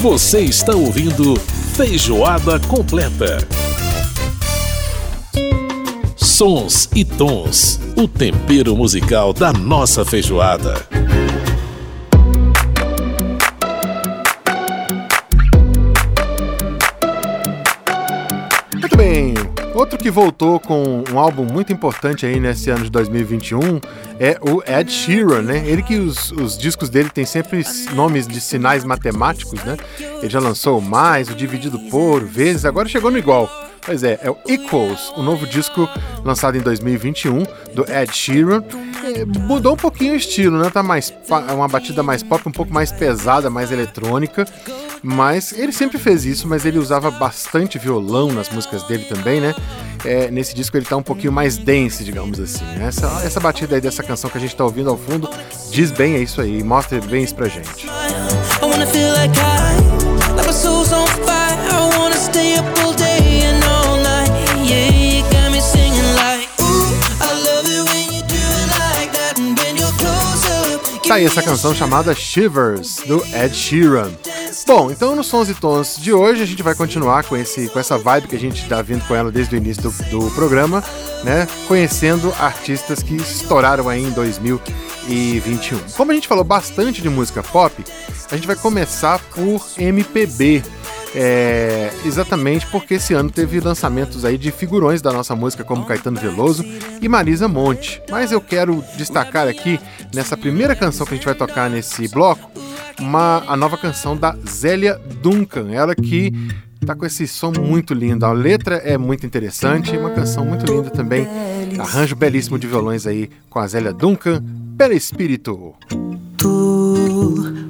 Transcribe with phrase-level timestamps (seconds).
[0.00, 1.34] Você está ouvindo
[1.74, 3.38] Feijoada Completa.
[6.14, 10.86] Sons e tons, o tempero musical da nossa feijoada.
[19.86, 23.80] Outro que voltou com um álbum muito importante aí nesse ano de 2021
[24.18, 25.62] é o Ed Sheeran, né?
[25.64, 27.62] Ele que os, os discos dele tem sempre
[27.94, 29.76] nomes de sinais matemáticos, né?
[30.00, 33.48] Ele já lançou o mais, o dividido por, vezes, agora chegou no igual.
[33.80, 35.88] Pois é, é o Equals, o novo disco
[36.24, 38.64] lançado em 2021 do Ed Sheeran.
[39.04, 40.68] É, mudou um pouquinho o estilo, né?
[40.68, 41.14] Tá mais
[41.54, 44.44] uma batida mais pop, um pouco mais pesada, mais eletrônica.
[45.02, 49.54] Mas ele sempre fez isso, mas ele usava bastante violão nas músicas dele também, né?
[50.04, 52.64] É, nesse disco ele tá um pouquinho mais dance, digamos assim.
[52.64, 52.86] Né?
[52.86, 55.28] Essa, essa batida aí dessa canção que a gente tá ouvindo ao fundo
[55.70, 57.86] diz bem é isso aí, mostra bem isso pra gente.
[71.06, 74.10] Tá aí essa canção chamada Shivers, do Ed Sheeran.
[74.66, 77.78] Bom, então nos Sons e Tons de hoje a gente vai continuar com, esse, com
[77.78, 80.82] essa vibe que a gente está vindo com ela desde o início do, do programa,
[81.22, 81.46] né?
[81.68, 85.78] Conhecendo artistas que estouraram aí em 2021.
[85.96, 87.84] Como a gente falou bastante de música pop,
[88.28, 90.64] a gente vai começar por MPB.
[91.14, 96.20] É, exatamente porque esse ano teve lançamentos aí de figurões da nossa música como Caetano
[96.20, 96.64] Veloso
[97.00, 98.02] e Marisa Monte.
[98.10, 99.78] Mas eu quero destacar aqui
[100.12, 102.50] nessa primeira canção que a gente vai tocar nesse bloco
[103.00, 106.32] uma, a nova canção da Zélia Duncan, ela que
[106.84, 108.24] tá com esse som muito lindo.
[108.24, 111.26] A letra é muito interessante, uma canção muito linda também.
[111.78, 114.42] Arranjo belíssimo de violões aí com a Zélia Duncan,
[114.78, 115.74] pelo espírito.
[116.38, 116.94] Tô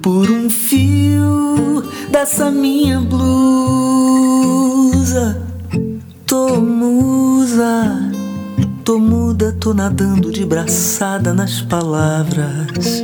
[0.00, 3.32] por um fio dessa minha blusa.
[6.26, 8.10] Tô musa,
[8.84, 13.02] tô muda, tô nadando de braçada nas palavras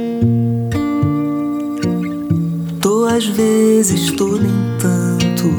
[3.18, 5.52] às vezes tô nem tanto.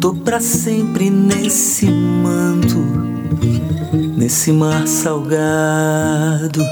[0.00, 2.78] Tô pra sempre nesse manto,
[4.16, 6.64] nesse mar salgado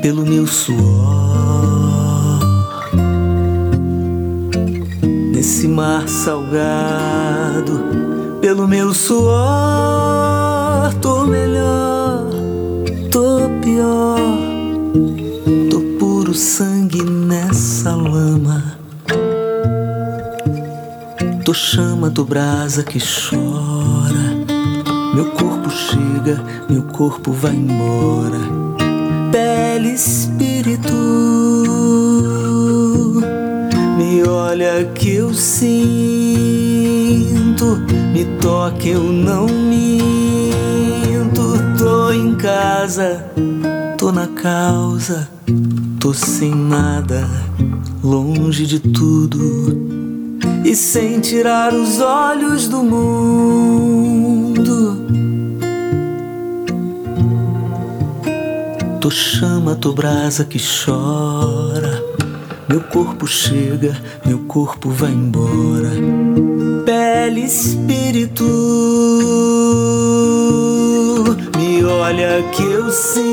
[0.00, 0.78] pelo meu suor.
[5.34, 7.80] Nesse mar salgado
[8.40, 9.34] pelo meu suor,
[11.00, 12.30] tô melhor,
[13.10, 14.20] tô pior,
[15.68, 16.67] tô puro sangue
[21.48, 24.36] Tô chama, tô brasa que chora.
[25.14, 28.36] Meu corpo chega, meu corpo vai embora.
[29.32, 30.92] Pele, espírito,
[33.96, 35.64] me olha que eu sinto,
[38.12, 40.12] me toque, eu não minto.
[41.78, 43.24] Tô em casa,
[43.96, 45.26] tô na causa,
[45.98, 47.26] tô sem nada,
[48.04, 49.87] longe de tudo
[50.64, 54.58] e sem tirar os olhos do mundo.
[59.00, 62.02] Tô chama, tô brasa que chora.
[62.68, 63.96] Meu corpo chega,
[64.26, 65.90] meu corpo vai embora.
[66.84, 68.44] Pele, espírito,
[71.56, 73.30] me olha que eu sinto,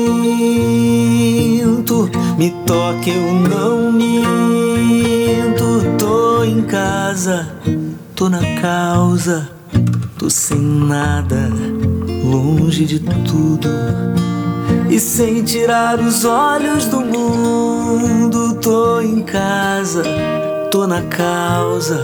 [2.38, 4.55] me toque, eu não minto
[7.16, 7.48] casa,
[8.14, 9.48] tô na causa,
[10.18, 11.48] tô sem nada,
[12.22, 13.70] longe de tudo.
[14.90, 20.02] E sem tirar os olhos do mundo, tô em casa,
[20.70, 21.98] tô na causa,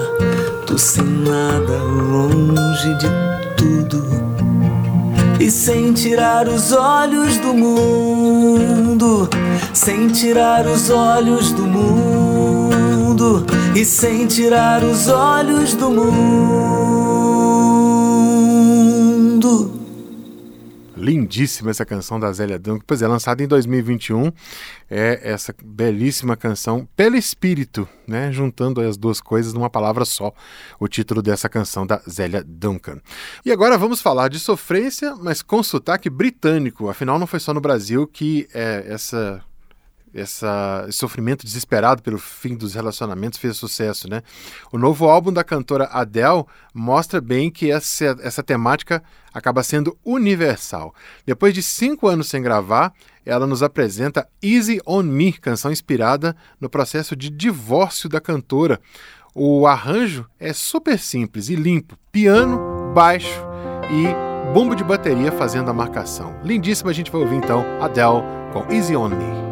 [0.66, 3.08] tô sem nada, longe de
[3.58, 4.02] tudo.
[5.38, 9.28] E sem tirar os olhos do mundo,
[9.74, 12.42] sem tirar os olhos do mundo
[13.74, 16.92] e sem tirar os olhos do mundo.
[20.94, 24.30] Lindíssima essa canção da Zélia Duncan, pois é, lançada em 2021,
[24.90, 30.32] é essa belíssima canção Pelo Espírito, né, juntando as duas coisas numa palavra só,
[30.78, 33.00] o título dessa canção da Zélia Duncan.
[33.44, 37.60] E agora vamos falar de sofrência, mas com sotaque britânico, afinal não foi só no
[37.60, 39.42] Brasil que é, essa
[40.14, 44.22] essa, esse sofrimento desesperado pelo fim dos relacionamentos fez sucesso, né?
[44.70, 46.44] O novo álbum da cantora Adele
[46.74, 50.94] mostra bem que essa, essa temática acaba sendo universal.
[51.24, 52.92] Depois de cinco anos sem gravar,
[53.24, 58.80] ela nos apresenta Easy on Me, canção inspirada no processo de divórcio da cantora.
[59.34, 63.40] O arranjo é super simples e limpo: piano, baixo
[63.90, 66.38] e bumbo de bateria fazendo a marcação.
[66.44, 68.22] Lindíssimo, a gente vai ouvir então Adele
[68.52, 69.51] com Easy On Me.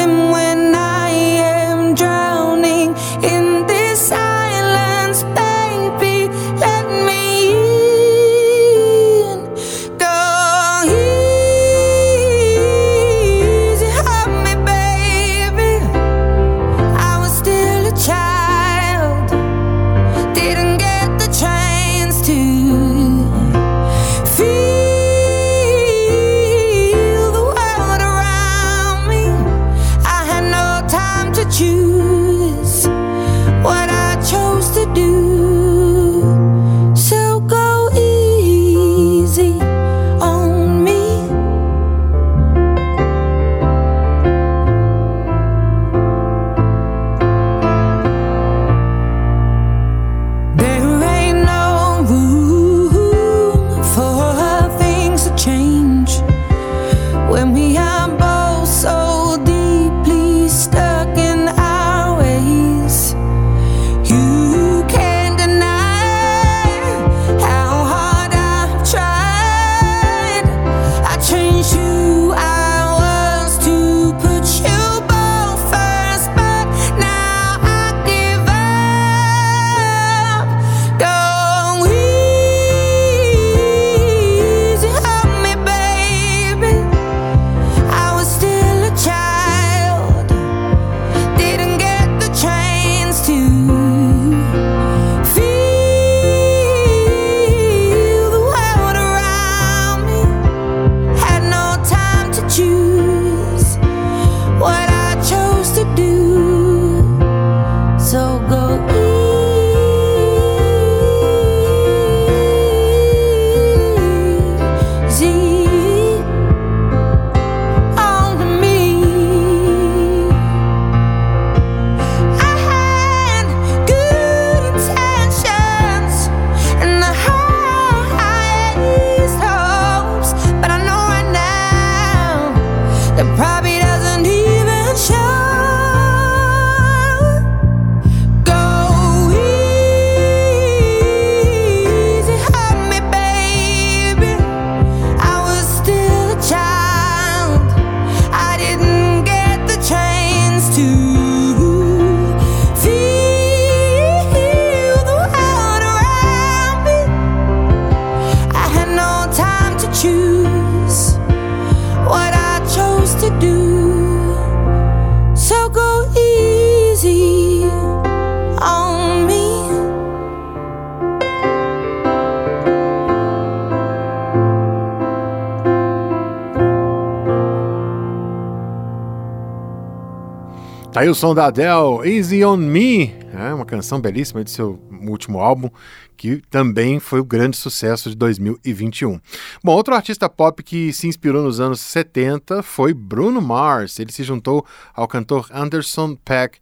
[181.01, 185.39] Aí o som da Adele, Easy On Me, é uma canção belíssima de seu último
[185.39, 185.67] álbum,
[186.15, 189.19] que também foi o grande sucesso de 2021.
[189.63, 193.97] Bom, outro artista pop que se inspirou nos anos 70 foi Bruno Mars.
[193.97, 196.59] Ele se juntou ao cantor Anderson Paak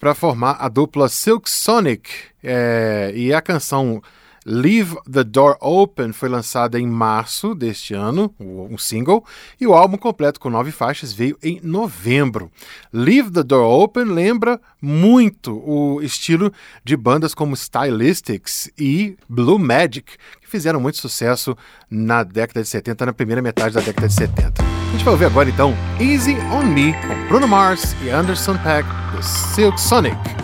[0.00, 2.08] para formar a dupla Silk Sonic.
[2.42, 4.02] É, e a canção
[4.44, 9.24] Leave the Door Open foi lançada em março deste ano, um single,
[9.60, 12.50] e o álbum completo com nove faixas veio em novembro.
[12.92, 16.52] Leave the Door Open lembra muito o estilo
[16.84, 21.56] de bandas como Stylistics e Blue Magic, que fizeram muito sucesso
[21.88, 24.62] na década de 70, na primeira metade da década de 70.
[24.62, 28.88] A gente vai ouvir agora então Easy on Me com Bruno Mars e Anderson Paak
[29.14, 30.41] do Silk Sonic.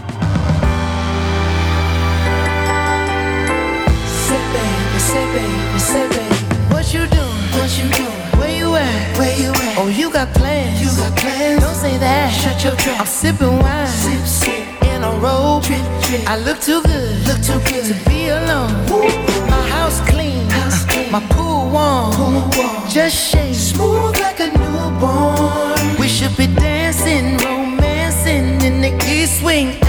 [5.79, 6.35] Baby, say baby.
[6.73, 7.45] What you doing?
[7.55, 8.39] What you doing?
[8.39, 9.19] Where you at?
[9.19, 9.79] Where you at?
[9.79, 10.81] Oh, you got plans.
[10.81, 11.63] You got plans.
[11.63, 12.31] Don't say that.
[12.33, 13.01] Shut your trap.
[13.01, 13.87] I'm sipping wine.
[13.87, 14.83] Sip, sip.
[14.85, 15.63] In a robe.
[15.63, 16.23] Trip, trip.
[16.29, 17.27] I look too good.
[17.27, 18.73] Look too good to be alone.
[19.51, 20.49] My house clean.
[20.51, 21.11] House clean.
[21.11, 22.13] My pool warm.
[22.13, 22.89] Pool warm.
[22.89, 23.55] Just shake.
[23.55, 25.97] Smooth like a newborn.
[25.99, 29.88] We should be dancing, romancing in the east wing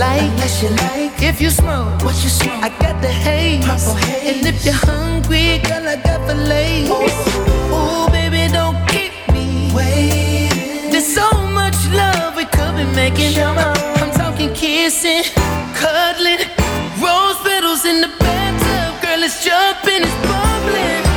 [0.00, 1.22] like, unless you like.
[1.22, 3.64] If you smoke, what you smoke, I got the haze.
[3.64, 4.28] Purple haze.
[4.30, 6.88] And if you're hungry, girl, I got the lace.
[6.90, 7.76] Oh.
[7.76, 10.90] Ooh baby, don't keep me waiting.
[10.90, 11.28] There's so
[11.58, 13.36] much love we could be making.
[14.00, 15.24] I'm talking kissing,
[15.80, 16.42] cuddling,
[17.04, 21.09] rose petals in the bathtub, girl, it's jumping, it's bubbling.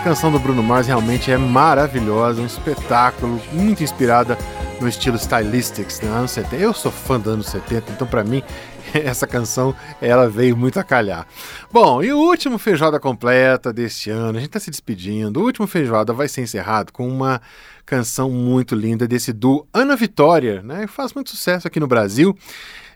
[0.00, 4.36] Canção do Bruno Mars realmente é maravilhosa, um espetáculo, muito inspirada
[4.80, 6.56] no estilo Stylistics, né, anos 70.
[6.56, 8.42] Eu sou fã dos anos 70, então para mim
[8.92, 11.26] essa canção ela veio muito a calhar.
[11.72, 15.40] Bom, e o último feijoada completa deste ano, a gente está se despedindo.
[15.40, 17.40] O último feijoada vai ser encerrado com uma
[17.84, 20.86] canção muito linda desse do Ana Vitória, né?
[20.86, 22.36] Faz muito sucesso aqui no Brasil.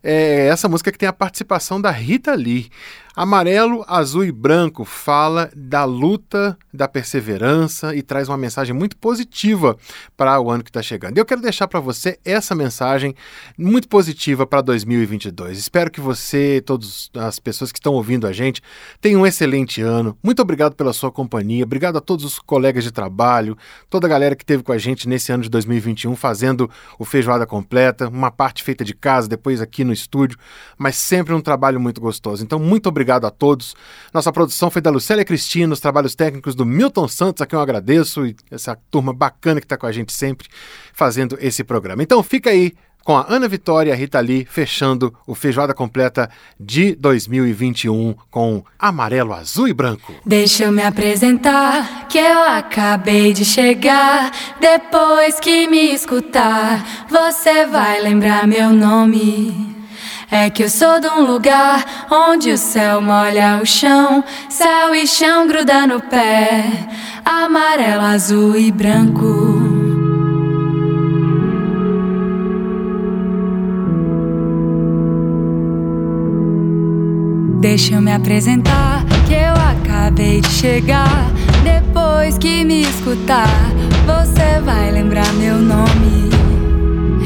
[0.03, 2.71] É essa música que tem a participação da Rita Lee.
[3.17, 9.75] Amarelo, azul e branco fala da luta, da perseverança e traz uma mensagem muito positiva
[10.15, 11.17] para o ano que está chegando.
[11.17, 13.15] Eu quero deixar para você essa mensagem
[13.57, 15.57] muito positiva para 2022.
[15.57, 18.61] Espero que você, todas as pessoas que estão ouvindo a gente,
[19.01, 20.15] tenham um excelente ano.
[20.23, 23.57] Muito obrigado pela sua companhia, obrigado a todos os colegas de trabalho,
[23.89, 27.47] toda a galera que esteve com a gente nesse ano de 2021 fazendo o Feijoada
[27.47, 30.39] Completa, uma parte feita de casa, depois aqui no estúdio,
[30.77, 32.43] mas sempre um trabalho muito gostoso.
[32.43, 33.75] Então, muito obrigado a todos.
[34.13, 37.63] Nossa produção foi da Lucélia Cristina, os trabalhos técnicos do Milton Santos, a quem eu
[37.63, 40.49] agradeço, e essa turma bacana que está com a gente sempre
[40.93, 42.03] fazendo esse programa.
[42.03, 42.73] Então fica aí
[43.07, 48.65] com a Ana Vitória e a Rita Lee fechando o Feijoada Completa de 2021 com
[48.77, 50.13] amarelo, azul e branco.
[50.27, 54.33] Deixa eu me apresentar, que eu acabei de chegar.
[54.61, 59.77] Depois que me escutar, você vai lembrar meu nome.
[60.29, 65.07] É que eu sou de um lugar onde o céu molha o chão, céu e
[65.07, 66.89] chão gruda no pé,
[67.25, 69.76] amarelo, azul e branco.
[77.69, 81.27] Deixa eu me apresentar, que eu acabei de chegar.
[81.65, 83.49] Depois que me escutar,
[84.07, 86.31] você vai lembrar meu nome.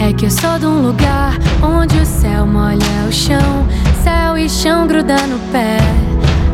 [0.00, 3.68] É que eu sou de um lugar onde o céu molha o chão,
[4.02, 5.76] céu e chão gruda no pé,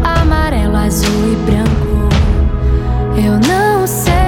[0.02, 2.08] amarelo, azul e branco.
[3.16, 4.25] Eu não sei,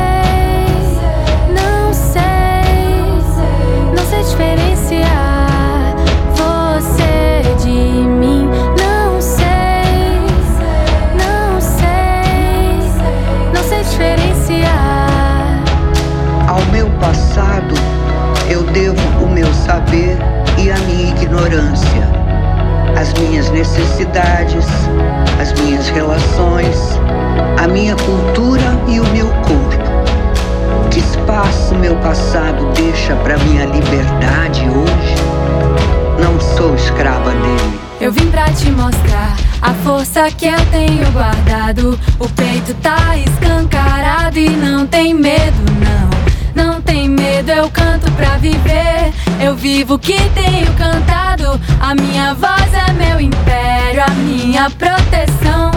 [38.08, 42.00] Eu vim pra te mostrar a força que eu tenho guardado.
[42.18, 46.64] O peito tá escancarado e não tem medo, não.
[46.64, 49.12] Não tem medo, eu canto pra viver.
[49.38, 51.60] Eu vivo o que tenho cantado.
[51.82, 55.70] A minha voz é meu império, a minha proteção.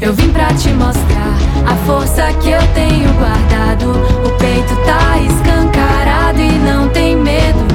[0.00, 1.36] Eu vim pra te mostrar
[1.68, 3.92] a força que eu tenho guardado.
[4.26, 7.69] O peito tá escancarado e não tem medo,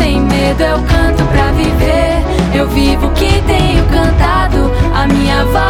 [0.00, 2.24] tem medo, eu canto pra viver.
[2.54, 4.72] Eu vivo o que tenho cantado.
[4.94, 5.69] A minha voz